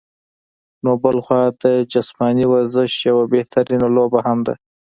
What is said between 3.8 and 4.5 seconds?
لوبه هم